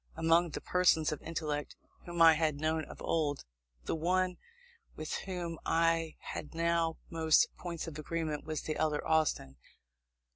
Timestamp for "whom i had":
2.07-2.55, 5.29-6.55